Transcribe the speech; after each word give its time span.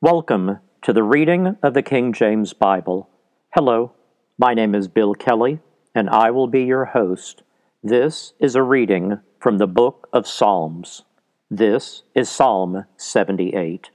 Welcome 0.00 0.58
to 0.82 0.92
the 0.92 1.04
reading 1.04 1.56
of 1.62 1.72
the 1.72 1.80
King 1.80 2.12
James 2.12 2.52
Bible. 2.52 3.08
Hello, 3.54 3.92
my 4.36 4.52
name 4.52 4.74
is 4.74 4.86
Bill 4.86 5.14
Kelley, 5.14 5.60
and 5.94 6.10
I 6.10 6.30
will 6.30 6.48
be 6.48 6.64
your 6.64 6.86
host. 6.86 7.42
This 7.82 8.34
is 8.38 8.54
a 8.54 8.62
reading 8.62 9.20
from 9.40 9.56
the 9.56 9.68
book 9.68 10.08
of 10.12 10.26
Psalms. 10.26 11.04
This 11.50 12.02
is 12.14 12.28
Psalm 12.28 12.84
78. 12.98 13.90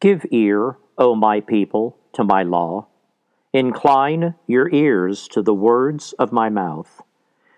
Give 0.00 0.26
ear, 0.30 0.76
O 0.98 1.14
my 1.14 1.40
people, 1.40 1.96
to 2.12 2.22
my 2.22 2.42
law. 2.42 2.88
Incline 3.54 4.34
your 4.46 4.68
ears 4.74 5.26
to 5.28 5.40
the 5.40 5.54
words 5.54 6.12
of 6.18 6.32
my 6.32 6.50
mouth. 6.50 7.00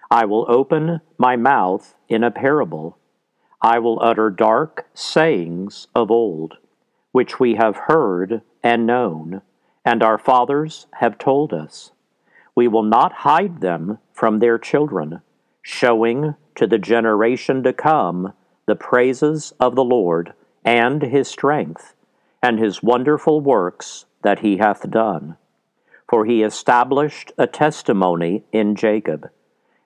I 0.08 0.24
will 0.26 0.46
open 0.48 1.00
my 1.18 1.34
mouth 1.34 1.96
in 2.08 2.22
a 2.22 2.30
parable. 2.30 2.96
I 3.60 3.80
will 3.80 4.00
utter 4.00 4.30
dark 4.30 4.88
sayings 4.94 5.88
of 5.96 6.12
old 6.12 6.58
which 7.16 7.40
we 7.40 7.54
have 7.54 7.76
heard 7.88 8.42
and 8.62 8.84
known, 8.84 9.40
and 9.86 10.02
our 10.02 10.18
fathers 10.18 10.86
have 10.96 11.16
told 11.16 11.50
us. 11.50 11.90
We 12.54 12.68
will 12.68 12.82
not 12.82 13.24
hide 13.24 13.62
them 13.62 13.96
from 14.12 14.38
their 14.38 14.58
children, 14.58 15.22
showing 15.62 16.34
to 16.56 16.66
the 16.66 16.76
generation 16.76 17.62
to 17.62 17.72
come 17.72 18.34
the 18.66 18.76
praises 18.76 19.54
of 19.58 19.74
the 19.74 19.82
Lord 19.82 20.34
and 20.62 21.00
his 21.00 21.26
strength, 21.26 21.94
and 22.42 22.58
his 22.58 22.82
wonderful 22.82 23.40
works 23.40 24.04
that 24.20 24.40
he 24.40 24.58
hath 24.58 24.90
done. 24.90 25.38
For 26.06 26.26
he 26.26 26.42
established 26.42 27.32
a 27.38 27.46
testimony 27.46 28.44
in 28.52 28.76
Jacob, 28.76 29.30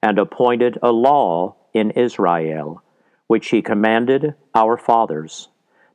and 0.03 0.19
appointed 0.19 0.79
a 0.83 0.91
law 0.91 1.55
in 1.73 1.93
Israel, 1.93 2.83
which 3.29 3.51
he 3.51 3.63
commanded 3.63 4.35
our 4.53 4.77
fathers 4.77 5.47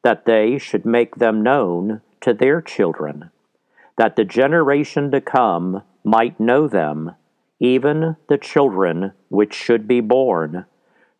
that 0.05 0.25
they 0.25 0.59
should 0.59 0.85
make 0.85 1.15
them 1.15 1.41
known 1.41 1.99
to 2.21 2.31
their 2.31 2.61
children, 2.61 3.31
that 3.97 4.15
the 4.15 4.23
generation 4.23 5.09
to 5.09 5.19
come 5.19 5.81
might 6.03 6.39
know 6.39 6.67
them, 6.67 7.15
even 7.59 8.15
the 8.29 8.37
children 8.37 9.12
which 9.29 9.55
should 9.55 9.87
be 9.87 9.99
born, 9.99 10.63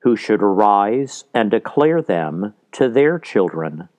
who 0.02 0.16
should 0.16 0.44
arise 0.44 1.24
and 1.34 1.50
declare 1.50 2.00
them 2.00 2.54
to 2.72 2.88
their 2.88 3.18
children, 3.18 3.90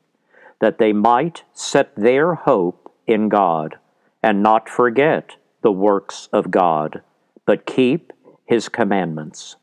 that 0.60 0.78
they 0.78 0.92
might 0.92 1.42
set 1.52 1.92
their 1.96 2.34
hope 2.34 2.88
in 3.08 3.28
God, 3.28 3.78
and 4.22 4.40
not 4.40 4.68
forget 4.68 5.34
the 5.62 5.72
works 5.72 6.28
of 6.32 6.52
God, 6.52 7.02
but 7.44 7.66
keep 7.66 8.12
his 8.44 8.68
commandments, 8.68 9.56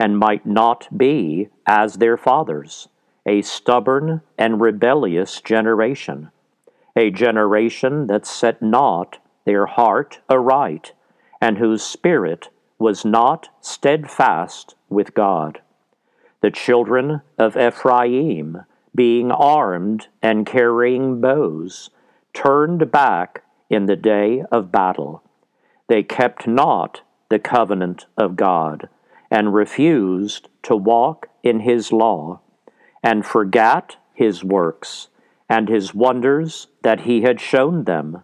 and 0.00 0.18
might 0.18 0.46
not 0.46 0.88
be 0.96 1.50
as 1.66 1.96
their 1.96 2.16
fathers 2.16 2.88
a 3.26 3.42
stubborn 3.42 4.20
and 4.36 4.60
rebellious 4.60 5.40
generation, 5.40 6.30
a 6.96 7.10
generation 7.10 8.06
that 8.06 8.26
set 8.26 8.60
not 8.62 9.18
their 9.44 9.66
heart 9.66 10.20
aright, 10.28 10.92
and 11.40 11.58
whose 11.58 11.82
spirit 11.82 12.48
was 12.78 13.04
not 13.04 13.48
steadfast 13.60 14.74
with 14.88 15.14
God. 15.14 15.60
The 16.40 16.50
children 16.50 17.22
of 17.38 17.56
Ephraim, 17.56 18.62
being 18.94 19.30
armed 19.30 20.08
and 20.22 20.46
carrying 20.46 21.20
bows, 21.20 21.90
turned 22.32 22.90
back 22.90 23.42
in 23.70 23.86
the 23.86 23.96
day 23.96 24.44
of 24.52 24.70
battle. 24.70 25.22
They 25.88 26.02
kept 26.02 26.46
not 26.46 27.02
the 27.28 27.38
covenant 27.38 28.06
of 28.16 28.36
God, 28.36 28.88
and 29.30 29.54
refused 29.54 30.48
to 30.62 30.76
walk 30.76 31.28
in 31.42 31.60
his 31.60 31.92
law 31.92 32.40
and 33.04 33.24
forgat 33.24 33.96
his 34.14 34.42
works 34.42 35.08
and 35.48 35.68
his 35.68 35.94
wonders 35.94 36.68
that 36.82 37.02
he 37.02 37.20
had 37.20 37.38
shown 37.38 37.84
them. 37.84 38.22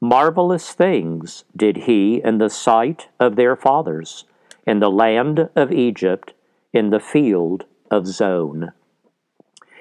Marvelous 0.00 0.72
things 0.72 1.44
did 1.56 1.78
he 1.78 2.20
in 2.22 2.38
the 2.38 2.50
sight 2.50 3.08
of 3.18 3.36
their 3.36 3.56
fathers, 3.56 4.24
in 4.66 4.80
the 4.80 4.90
land 4.90 5.48
of 5.56 5.72
Egypt, 5.72 6.34
in 6.72 6.90
the 6.90 7.00
field 7.00 7.64
of 7.90 8.06
Zoan. 8.06 8.72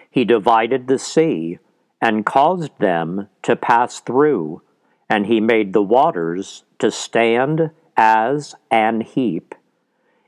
He 0.10 0.24
divided 0.24 0.88
the 0.88 1.00
sea 1.00 1.60
and 2.02 2.26
caused 2.26 2.72
them 2.80 3.28
to 3.44 3.56
pass 3.56 4.00
through, 4.00 4.62
and 5.10 5.26
he 5.26 5.42
made 5.42 5.74
the 5.74 5.84
waters 5.84 6.64
to 6.80 6.90
stand 6.90 7.72
as 7.98 8.56
an 8.70 9.02
heap. 9.02 9.56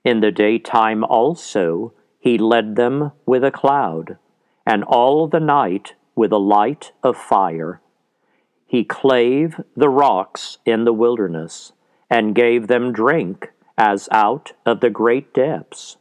In 0.03 0.19
the 0.19 0.31
daytime 0.31 1.03
also 1.03 1.93
he 2.23 2.37
led 2.37 2.77
them 2.77 3.11
with 3.25 3.43
a 3.43 3.51
cloud, 3.51 4.17
and 4.65 4.81
all 4.85 5.27
the 5.27 5.41
night 5.41 5.93
with 6.15 6.31
a 6.31 6.37
light 6.37 6.93
of 7.03 7.17
fire. 7.17 7.81
He 8.65 8.85
clave 8.85 9.61
the 9.75 9.89
rocks 9.89 10.57
in 10.65 10.85
the 10.85 10.93
wilderness, 10.93 11.73
and 12.09 12.33
gave 12.33 12.67
them 12.67 12.93
drink 12.93 13.51
as 13.77 14.07
out 14.09 14.53
of 14.65 14.79
the 14.79 14.89
great 14.89 15.33
depths. 15.33 15.97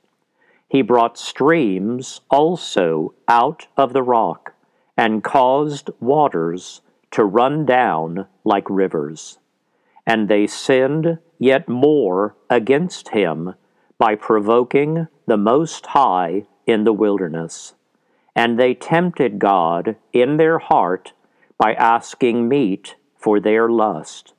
He 0.69 0.81
brought 0.81 1.19
streams 1.19 2.21
also 2.31 3.15
out 3.27 3.66
of 3.77 3.93
the 3.93 4.05
rock, 4.05 4.55
and 4.97 5.25
caused 5.25 5.91
waters 5.99 6.82
to 7.11 7.25
run 7.25 7.66
down 7.66 8.28
like 8.44 8.71
rivers. 8.71 9.41
And 10.06 10.28
they 10.28 10.47
sinned 10.47 11.19
yet 11.41 11.69
more 11.69 12.37
against 12.49 13.09
him 13.09 13.55
by 14.02 14.16
provoking 14.16 15.06
the 15.28 15.36
Most 15.36 15.86
High 15.86 16.42
in 16.66 16.82
the 16.82 16.92
wilderness. 16.92 17.74
And 18.34 18.58
they 18.58 18.74
tempted 18.74 19.38
God 19.38 19.94
in 20.12 20.38
their 20.38 20.58
heart 20.58 21.12
by 21.56 21.74
asking 21.74 22.48
meat 22.48 22.96
for 23.16 23.38
their 23.38 23.68
lust. 23.68 24.34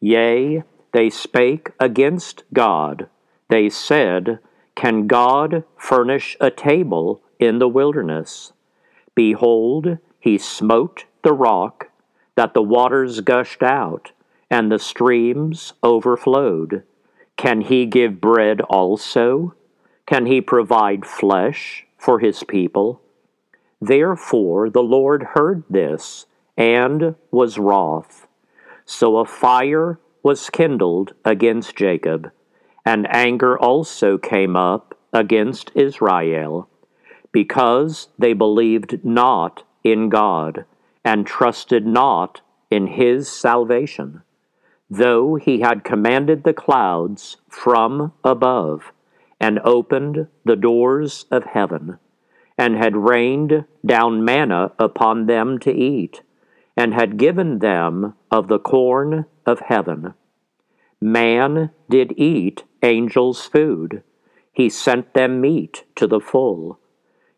Yea, 0.00 0.64
they 0.90 1.10
spake 1.10 1.70
against 1.78 2.42
God. 2.52 3.08
They 3.48 3.70
said, 3.70 4.40
Can 4.74 5.06
God 5.06 5.62
furnish 5.76 6.36
a 6.40 6.50
table 6.50 7.22
in 7.38 7.60
the 7.60 7.68
wilderness? 7.68 8.52
Behold, 9.14 9.98
he 10.18 10.38
smote 10.38 11.04
the 11.22 11.32
rock, 11.32 11.88
that 12.34 12.52
the 12.52 12.62
waters 12.62 13.20
gushed 13.20 13.62
out, 13.62 14.10
and 14.50 14.72
the 14.72 14.80
streams 14.80 15.74
overflowed. 15.84 16.82
Can 17.38 17.60
he 17.60 17.86
give 17.86 18.20
bread 18.20 18.60
also? 18.62 19.54
Can 20.06 20.26
he 20.26 20.40
provide 20.40 21.06
flesh 21.06 21.86
for 21.96 22.18
his 22.18 22.42
people? 22.42 23.00
Therefore 23.80 24.68
the 24.68 24.82
Lord 24.82 25.22
heard 25.34 25.62
this 25.70 26.26
and 26.56 27.14
was 27.30 27.56
wroth. 27.56 28.26
So 28.84 29.18
a 29.18 29.24
fire 29.24 30.00
was 30.24 30.50
kindled 30.50 31.12
against 31.24 31.76
Jacob, 31.76 32.32
and 32.84 33.06
anger 33.14 33.56
also 33.56 34.18
came 34.18 34.56
up 34.56 34.98
against 35.12 35.70
Israel, 35.76 36.68
because 37.30 38.08
they 38.18 38.32
believed 38.32 39.04
not 39.04 39.62
in 39.84 40.08
God, 40.08 40.64
and 41.04 41.24
trusted 41.24 41.86
not 41.86 42.40
in 42.68 42.88
his 42.88 43.28
salvation 43.30 44.22
though 44.90 45.34
he 45.34 45.60
had 45.60 45.84
commanded 45.84 46.44
the 46.44 46.54
clouds 46.54 47.36
from 47.48 48.12
above, 48.24 48.92
and 49.40 49.60
opened 49.64 50.26
the 50.44 50.56
doors 50.56 51.26
of 51.30 51.44
heaven, 51.44 51.98
and 52.56 52.76
had 52.76 52.96
rained 52.96 53.64
down 53.84 54.24
manna 54.24 54.72
upon 54.78 55.26
them 55.26 55.58
to 55.58 55.72
eat, 55.72 56.22
and 56.76 56.94
had 56.94 57.16
given 57.18 57.58
them 57.58 58.14
of 58.30 58.48
the 58.48 58.58
corn 58.58 59.26
of 59.44 59.60
heaven. 59.60 60.14
Man 61.00 61.70
did 61.88 62.12
eat 62.16 62.64
angels' 62.82 63.46
food. 63.46 64.02
He 64.52 64.68
sent 64.68 65.14
them 65.14 65.40
meat 65.40 65.84
to 65.96 66.06
the 66.06 66.20
full. 66.20 66.80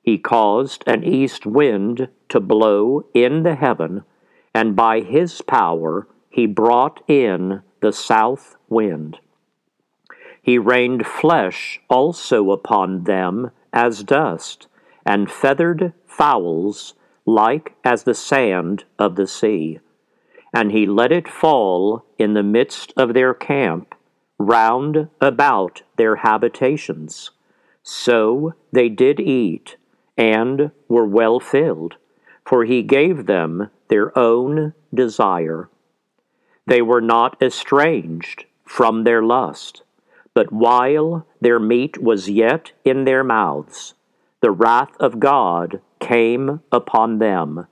He 0.03 0.17
caused 0.17 0.85
an 0.87 1.05
east 1.05 1.45
wind 1.45 2.09
to 2.31 2.41
blow 2.41 3.07
in 3.13 3.43
the 3.43 3.57
heaven, 3.57 4.05
and 4.55 4.75
by 4.75 5.01
his 5.01 5.43
power 5.43 6.09
he 6.31 6.47
brought 6.47 7.03
in 7.09 7.61
the 7.81 7.93
south 7.93 8.57
wind. 8.69 9.19
He 10.41 10.59
rained 10.59 11.07
flesh 11.07 11.81
also 11.91 12.51
upon 12.51 13.05
them 13.05 13.51
as 13.73 14.05
dust, 14.05 14.69
and 15.05 15.31
feathered 15.31 15.93
fowls 16.07 16.95
like 17.27 17.75
as 17.85 18.05
the 18.05 18.15
sand 18.15 18.85
of 18.99 19.17
the 19.17 19.27
sea. 19.27 19.81
And 20.55 20.73
he 20.73 20.87
let 20.87 21.13
it 21.13 21.29
fall 21.29 22.05
in 22.19 22.35
the 22.35 22.43
midst 22.43 22.93
of 22.97 23.15
their 23.15 23.35
camp, 23.35 23.95
round 24.39 25.09
about 25.21 25.83
their 25.97 26.17
habitations. 26.17 27.31
So 27.83 28.55
they 28.73 28.89
did 28.89 29.21
eat, 29.21 29.77
and 30.17 30.71
were 30.89 31.07
well 31.07 31.41
filled, 31.41 31.97
for 32.45 32.65
he 32.65 32.83
gave 32.83 33.27
them 33.27 33.71
their 33.89 34.17
own 34.19 34.75
desire. 34.93 35.69
They 36.71 36.83
were 36.83 37.01
not 37.01 37.37
estranged 37.43 38.45
from 38.65 39.03
their 39.03 39.25
lust, 39.25 39.83
but 40.35 40.53
while 40.53 41.27
their 41.41 41.59
meat 41.59 42.01
was 42.01 42.31
yet 42.31 42.71
in 42.85 43.03
their 43.07 43.25
mouths, 43.25 43.95
the 44.41 44.53
wrath 44.53 44.97
of 45.01 45.19
God 45.19 45.81
came 45.99 46.61
upon 46.71 47.19
them, 47.19 47.67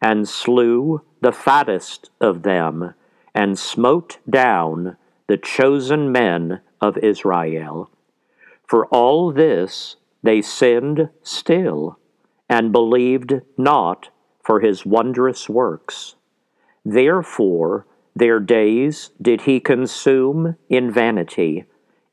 and 0.00 0.28
slew 0.28 1.02
the 1.20 1.32
fattest 1.32 2.10
of 2.20 2.44
them, 2.44 2.94
and 3.34 3.58
smote 3.58 4.18
down 4.30 4.98
the 5.26 5.36
chosen 5.36 6.12
men 6.12 6.60
of 6.80 6.96
Israel. 6.98 7.90
For 8.68 8.86
all 8.86 9.32
this 9.32 9.96
they 10.22 10.40
sinned 10.40 11.08
still, 11.24 11.98
and 12.48 12.70
believed 12.70 13.40
not 13.58 14.10
for 14.44 14.60
his 14.60 14.86
wondrous 14.86 15.48
works. 15.48 16.14
Therefore 16.84 17.86
their 18.14 18.38
days 18.38 19.10
did 19.20 19.42
he 19.42 19.60
consume 19.60 20.56
in 20.68 20.90
vanity, 20.90 21.64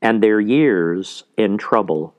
and 0.02 0.22
their 0.22 0.40
years 0.40 1.26
in 1.38 1.58
trouble. 1.58 2.16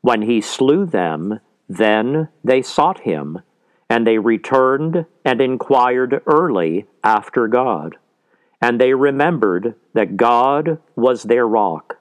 When 0.00 0.22
he 0.22 0.40
slew 0.40 0.84
them, 0.84 1.40
then 1.68 2.28
they 2.42 2.60
sought 2.60 3.00
him, 3.00 3.40
and 3.88 4.06
they 4.06 4.18
returned 4.18 5.06
and 5.24 5.40
inquired 5.40 6.20
early 6.26 6.86
after 7.02 7.46
God. 7.48 7.96
And 8.60 8.80
they 8.80 8.94
remembered 8.94 9.74
that 9.92 10.16
God 10.16 10.78
was 10.96 11.24
their 11.24 11.46
rock, 11.46 11.98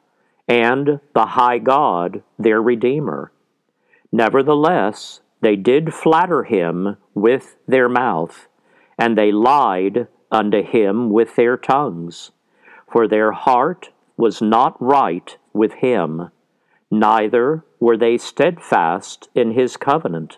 and 0.47 0.99
the 1.13 1.25
high 1.27 1.59
God 1.59 2.23
their 2.39 2.61
Redeemer. 2.61 3.31
Nevertheless, 4.11 5.21
they 5.41 5.55
did 5.55 5.93
flatter 5.93 6.43
him 6.43 6.97
with 7.13 7.57
their 7.67 7.89
mouth, 7.89 8.47
and 8.97 9.17
they 9.17 9.31
lied 9.31 10.07
unto 10.33 10.63
him 10.63 11.11
with 11.11 11.35
their 11.35 11.55
tongues. 11.55 12.31
For 12.91 13.07
their 13.07 13.31
heart 13.31 13.91
was 14.17 14.41
not 14.41 14.75
right 14.81 15.37
with 15.53 15.73
him, 15.75 16.31
neither 16.91 17.63
were 17.79 17.97
they 17.97 18.17
steadfast 18.17 19.29
in 19.33 19.51
his 19.51 19.77
covenant. 19.77 20.37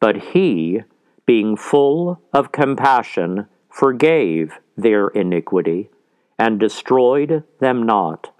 But 0.00 0.32
he, 0.32 0.82
being 1.26 1.56
full 1.56 2.20
of 2.32 2.52
compassion, 2.52 3.46
forgave 3.68 4.58
their 4.76 5.08
iniquity, 5.08 5.90
and 6.38 6.58
destroyed 6.58 7.44
them 7.60 7.82
not. 7.84 8.34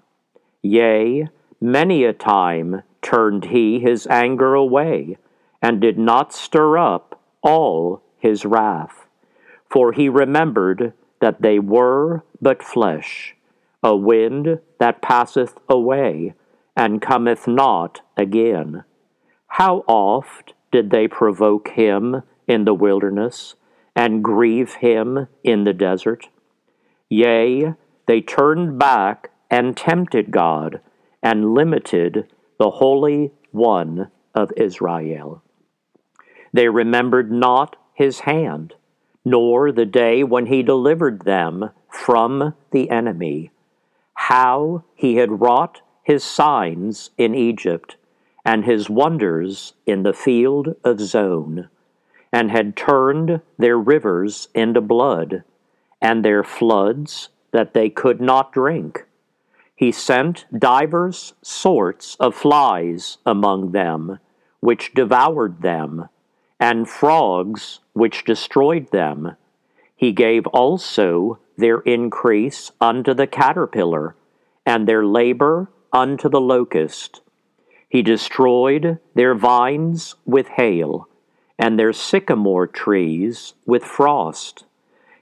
Yea, 0.63 1.29
many 1.59 2.03
a 2.03 2.13
time 2.13 2.81
turned 3.01 3.45
he 3.45 3.79
his 3.79 4.07
anger 4.07 4.55
away, 4.55 5.17
and 5.61 5.79
did 5.79 5.97
not 5.97 6.33
stir 6.33 6.77
up 6.77 7.19
all 7.41 8.01
his 8.17 8.45
wrath. 8.45 9.07
For 9.71 9.93
he 9.93 10.09
remembered 10.09 10.93
that 11.21 11.41
they 11.41 11.57
were 11.57 12.23
but 12.41 12.61
flesh, 12.61 13.35
a 13.81 13.95
wind 13.95 14.59
that 14.79 15.01
passeth 15.01 15.57
away, 15.69 16.33
and 16.75 17.01
cometh 17.01 17.47
not 17.47 18.01
again. 18.17 18.83
How 19.47 19.85
oft 19.87 20.53
did 20.71 20.89
they 20.89 21.07
provoke 21.07 21.69
him 21.69 22.23
in 22.47 22.65
the 22.65 22.73
wilderness, 22.73 23.55
and 23.95 24.23
grieve 24.23 24.75
him 24.75 25.27
in 25.43 25.63
the 25.63 25.73
desert? 25.73 26.27
Yea, 27.07 27.75
they 28.07 28.19
turned 28.19 28.77
back 28.77 29.31
and 29.49 29.77
tempted 29.77 30.31
God, 30.31 30.81
and 31.23 31.53
limited 31.53 32.27
the 32.57 32.71
Holy 32.71 33.31
One 33.51 34.11
of 34.35 34.51
Israel. 34.57 35.43
They 36.51 36.67
remembered 36.67 37.31
not 37.31 37.77
his 37.93 38.21
hand 38.21 38.75
nor 39.23 39.71
the 39.71 39.85
day 39.85 40.23
when 40.23 40.47
he 40.47 40.63
delivered 40.63 41.23
them 41.25 41.69
from 41.89 42.53
the 42.71 42.89
enemy, 42.89 43.51
how 44.13 44.83
he 44.95 45.17
had 45.17 45.41
wrought 45.41 45.81
his 46.03 46.23
signs 46.23 47.11
in 47.17 47.35
Egypt, 47.35 47.95
and 48.43 48.65
his 48.65 48.89
wonders 48.89 49.73
in 49.85 50.03
the 50.03 50.13
field 50.13 50.75
of 50.83 50.99
Zoan, 50.99 51.69
and 52.33 52.49
had 52.49 52.75
turned 52.75 53.41
their 53.57 53.77
rivers 53.77 54.47
into 54.55 54.81
blood, 54.81 55.43
and 56.01 56.25
their 56.25 56.43
floods 56.43 57.29
that 57.51 57.73
they 57.73 57.89
could 57.89 58.19
not 58.19 58.51
drink. 58.51 59.05
He 59.75 59.91
sent 59.91 60.45
divers 60.57 61.33
sorts 61.41 62.15
of 62.19 62.35
flies 62.35 63.17
among 63.25 63.71
them, 63.71 64.19
which 64.59 64.93
devoured 64.93 65.61
them 65.61 66.07
and 66.61 66.87
frogs 66.87 67.79
which 67.93 68.23
destroyed 68.23 68.91
them. 68.91 69.35
He 69.95 70.11
gave 70.11 70.45
also 70.47 71.39
their 71.57 71.79
increase 71.79 72.71
unto 72.79 73.15
the 73.15 73.25
caterpillar, 73.25 74.15
and 74.63 74.87
their 74.87 75.03
labor 75.03 75.71
unto 75.91 76.29
the 76.29 76.39
locust. 76.39 77.21
He 77.89 78.03
destroyed 78.03 78.99
their 79.15 79.33
vines 79.33 80.15
with 80.23 80.49
hail, 80.49 81.09
and 81.57 81.79
their 81.79 81.91
sycamore 81.91 82.67
trees 82.67 83.55
with 83.65 83.83
frost. 83.83 84.65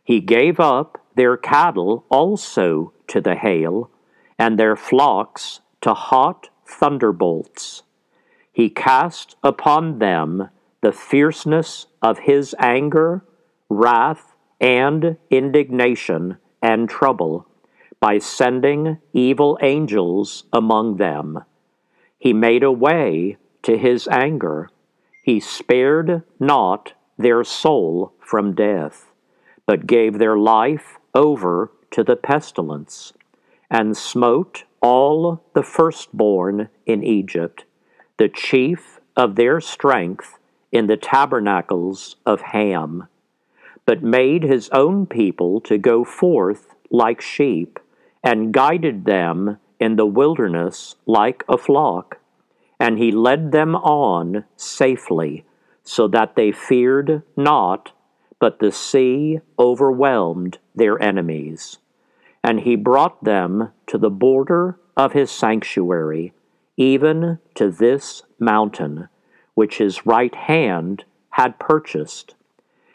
He 0.03 0.19
gave 0.19 0.59
up 0.59 1.01
their 1.15 1.37
cattle 1.37 2.05
also 2.09 2.91
to 3.07 3.21
the 3.21 3.35
hail, 3.35 3.89
and 4.37 4.59
their 4.59 4.75
flocks 4.75 5.61
to 5.81 5.93
hot 5.93 6.49
thunderbolts. 6.65 7.83
He 8.51 8.69
cast 8.69 9.37
upon 9.41 9.99
them 9.99 10.49
the 10.81 10.91
fierceness 10.91 11.87
of 12.01 12.19
his 12.19 12.55
anger, 12.59 13.23
wrath, 13.69 14.35
and 14.61 15.17
indignation 15.29 16.37
and 16.61 16.89
trouble 16.89 17.47
by 17.99 18.17
sending 18.17 18.97
evil 19.13 19.57
angels 19.61 20.45
among 20.53 20.97
them. 20.97 21.39
He 22.17 22.33
made 22.33 22.63
a 22.63 22.71
way 22.71 23.37
to 23.63 23.77
his 23.77 24.07
anger. 24.07 24.69
He 25.23 25.39
spared 25.39 26.23
not 26.39 26.93
their 27.17 27.43
soul 27.43 28.13
from 28.19 28.55
death, 28.55 29.11
but 29.65 29.87
gave 29.87 30.17
their 30.17 30.37
life 30.37 30.97
over 31.13 31.71
to 31.91 32.03
the 32.03 32.15
pestilence, 32.15 33.13
and 33.69 33.97
smote 33.97 34.63
all 34.81 35.43
the 35.53 35.63
firstborn 35.63 36.69
in 36.85 37.03
Egypt, 37.03 37.65
the 38.17 38.29
chief 38.29 38.99
of 39.17 39.35
their 39.35 39.59
strength 39.59 40.38
in 40.71 40.87
the 40.87 40.97
tabernacles 40.97 42.15
of 42.25 42.41
Ham, 42.41 43.07
but 43.85 44.03
made 44.03 44.43
his 44.43 44.69
own 44.69 45.05
people 45.05 45.59
to 45.61 45.77
go 45.77 46.03
forth 46.03 46.75
like 46.91 47.21
sheep, 47.21 47.79
and 48.23 48.53
guided 48.53 49.05
them 49.05 49.57
in 49.79 49.95
the 49.95 50.05
wilderness 50.05 50.95
like 51.05 51.43
a 51.47 51.57
flock. 51.57 52.17
And 52.79 52.97
he 52.97 53.11
led 53.11 53.51
them 53.51 53.75
on 53.75 54.45
safely, 54.55 55.45
so 55.83 56.07
that 56.09 56.35
they 56.35 56.51
feared 56.51 57.23
not, 57.35 57.91
but 58.39 58.59
the 58.59 58.71
sea 58.71 59.39
overwhelmed 59.57 60.59
their 60.75 61.01
enemies. 61.01 61.79
And 62.43 62.61
he 62.61 62.75
brought 62.75 63.23
them 63.23 63.71
to 63.87 63.97
the 63.97 64.09
border 64.09 64.79
of 64.95 65.13
his 65.13 65.31
sanctuary, 65.31 66.33
even 66.77 67.39
to 67.55 67.69
this 67.69 68.23
mountain 68.39 69.09
which 69.59 69.79
his 69.79 70.05
right 70.05 70.35
hand 70.35 71.03
had 71.31 71.59
purchased. 71.59 72.33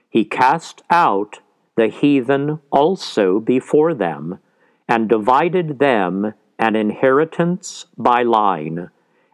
He 0.08 0.24
cast 0.24 0.80
out 0.88 1.40
the 1.76 1.88
heathen 1.88 2.58
also 2.70 3.38
before 3.38 3.92
them, 3.92 4.38
and 4.88 5.06
divided 5.06 5.78
them 5.78 6.32
an 6.58 6.74
inheritance 6.74 7.84
by 7.98 8.22
line, 8.22 8.88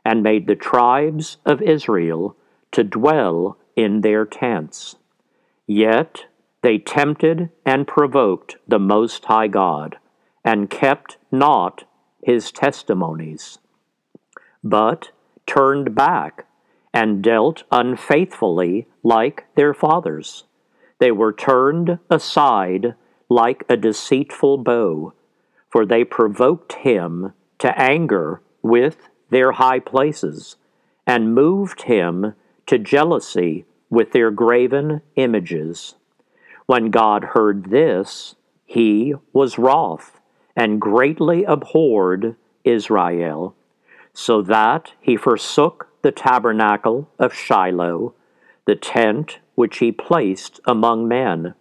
and 0.05 0.25
made 0.25 0.49
the 0.49 0.57
tribes 0.57 1.37
of 1.47 1.63
Israel 1.63 2.35
to 2.73 2.83
dwell 2.83 3.57
in 3.77 4.01
their 4.01 4.27
tents. 4.27 4.97
Yet 5.69 6.25
they 6.63 6.79
tempted 6.79 7.49
and 7.65 7.87
provoked 7.87 8.57
the 8.67 8.81
Most 8.81 9.27
High 9.27 9.47
God, 9.47 9.99
and 10.45 10.69
kept 10.69 11.17
not 11.31 11.85
his 12.25 12.51
testimonies, 12.51 13.61
but 14.65 15.13
turned 15.47 15.95
back 15.95 16.47
and 16.93 17.23
dealt 17.23 17.63
unfaithfully 17.71 18.87
like 19.03 19.47
their 19.55 19.73
fathers. 19.73 20.45
They 20.99 21.11
were 21.11 21.33
turned 21.33 21.99
aside 22.11 22.95
like 23.29 23.65
a 23.69 23.77
deceitful 23.77 24.59
bow, 24.59 25.15
for 25.69 25.87
they 25.87 26.05
provoked 26.05 26.73
him 26.75 27.33
to 27.59 27.79
anger 27.81 28.43
with 28.63 29.09
their 29.31 29.53
high 29.53 29.79
places, 29.79 30.57
and 31.07 31.35
moved 31.35 31.83
him 31.83 32.35
to 32.67 32.79
jealousy 32.79 33.65
with 33.89 34.13
their 34.13 34.31
graven 34.31 35.01
images. 35.17 35.95
When 36.67 36.91
God 36.91 37.25
heard 37.35 37.71
this, 37.71 38.35
he 38.65 39.15
was 39.33 39.59
wroth, 39.59 40.21
and 40.57 40.81
greatly 40.81 41.45
abhorred 41.45 42.37
Israel, 42.65 43.55
so 44.13 44.43
that 44.43 44.93
he 45.01 45.17
forsook 45.17 45.89
the 46.03 46.13
tabernacle 46.13 47.09
of 47.19 47.35
Shiloh, 47.35 48.15
the 48.67 48.77
tent 48.77 49.39
which 49.55 49.79
he 49.79 49.93
placed 49.93 50.61
among 50.67 51.09
men, 51.09 51.55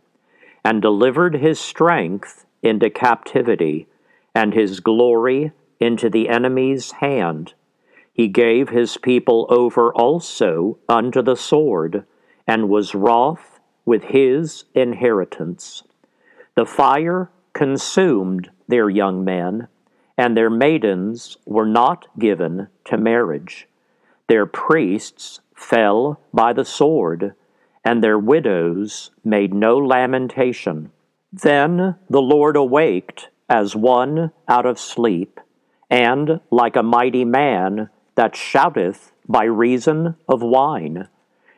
and 0.63 0.81
delivered 0.81 1.36
his 1.36 1.60
strength 1.60 2.46
into 2.62 2.89
captivity, 2.89 3.88
and 4.36 4.53
his 4.53 4.79
glory 4.79 5.51
into 5.79 6.10
the 6.10 6.29
enemy's 6.29 6.91
hand. 6.93 7.53
He 8.13 8.27
gave 8.27 8.69
his 8.69 8.98
people 8.98 9.48
over 9.50 9.93
also 9.93 10.77
unto 10.89 11.22
the 11.22 11.38
sword, 11.38 12.05
and 12.46 12.67
was 12.69 12.93
wroth 12.93 13.60
with 13.86 14.03
his 14.05 14.65
inheritance. 14.74 15.84
The 16.55 16.65
fire 16.65 17.31
consumed 17.53 18.50
their 18.67 18.89
young 18.89 19.24
men, 19.24 19.69
and 20.17 20.36
their 20.36 20.50
maidens 20.50 21.38
were 21.46 21.65
not 21.65 22.08
given 22.19 22.67
to 22.86 22.98
marriage. 22.98 23.69
Their 24.30 24.46
priests 24.46 25.42
fell 25.56 26.22
by 26.32 26.54
the 26.54 26.64
sword, 26.64 27.34
and 27.84 28.04
their 28.04 28.20
widows 28.20 29.10
made 29.24 29.56
no 29.56 29.78
lamentation. 29.78 30.92
Then 31.34 31.96
the 32.08 32.22
Lord 32.22 32.56
awaked 32.56 33.30
as 33.50 33.76
one 33.76 34.32
out 34.48 34.68
of 34.68 34.78
sleep, 34.78 35.40
and 35.90 36.42
like 36.52 36.76
a 36.76 36.84
mighty 36.84 37.26
man 37.26 37.90
that 38.14 38.36
shouteth 38.36 39.12
by 39.28 39.46
reason 39.46 40.16
of 40.28 40.44
wine. 40.44 41.08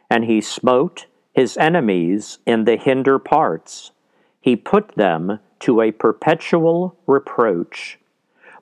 And 0.10 0.24
he 0.24 0.40
smote 0.40 1.08
his 1.34 1.58
enemies 1.58 2.40
in 2.46 2.64
the 2.64 2.78
hinder 2.78 3.20
parts. 3.20 3.92
He 4.40 4.56
put 4.56 4.96
them 4.96 5.40
to 5.60 5.82
a 5.82 5.92
perpetual 5.92 6.98
reproach. 7.06 8.00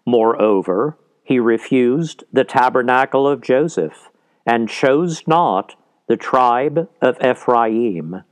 Moreover, 0.03 0.97
he 1.29 1.37
refused 1.37 2.23
the 2.33 2.43
tabernacle 2.43 3.27
of 3.27 3.39
Joseph, 3.39 4.09
and 4.47 4.67
chose 4.67 5.27
not 5.27 5.75
the 6.07 6.17
tribe 6.17 6.89
of 7.03 7.23
Ephraim, 7.23 8.23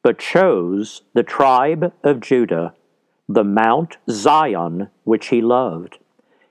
but 0.00 0.20
chose 0.20 1.02
the 1.12 1.24
tribe 1.24 1.92
of 2.04 2.20
Judah, 2.20 2.72
the 3.28 3.42
Mount 3.42 3.96
Zion 4.08 4.90
which 5.02 5.26
he 5.26 5.42
loved. 5.42 5.98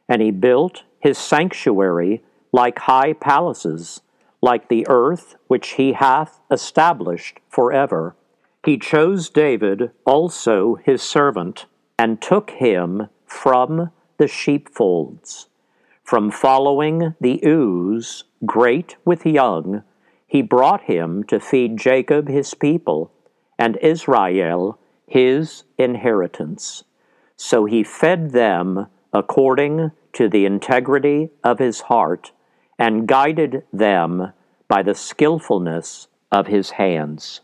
And 0.09 0.21
he 0.21 0.31
built 0.31 0.83
his 0.99 1.17
sanctuary 1.17 2.21
like 2.51 2.79
high 2.79 3.13
palaces, 3.13 4.01
like 4.41 4.67
the 4.67 4.85
earth 4.89 5.37
which 5.47 5.75
he 5.75 5.93
hath 5.93 6.41
established 6.51 7.39
forever. 7.47 8.17
He 8.65 8.77
chose 8.77 9.29
David 9.29 9.91
also 10.05 10.75
his 10.75 11.01
servant, 11.01 11.67
and 11.97 12.21
took 12.21 12.49
him 12.49 13.07
from 13.25 13.91
the 14.17 14.27
sheepfolds. 14.27 15.47
From 16.05 16.29
following 16.29 17.15
the 17.19 17.39
ewes, 17.41 18.25
great 18.45 18.95
with 19.05 19.25
young, 19.25 19.81
he 20.27 20.43
brought 20.43 20.83
him 20.83 21.23
to 21.23 21.39
feed 21.39 21.77
Jacob 21.77 22.27
his 22.27 22.53
people, 22.53 23.11
and 23.57 23.75
Israel 23.77 24.77
his 25.07 25.63
inheritance. 25.79 26.83
So 27.35 27.65
he 27.65 27.83
fed 27.83 28.33
them 28.33 28.85
according 29.13 29.91
to 30.13 30.29
the 30.29 30.45
integrity 30.45 31.31
of 31.43 31.57
his 31.57 31.81
heart, 31.81 32.33
and 32.77 33.07
guided 33.07 33.63
them 33.73 34.31
by 34.67 34.83
the 34.83 34.93
skillfulness 34.93 36.07
of 36.31 36.45
his 36.45 36.71
hands. 36.71 37.41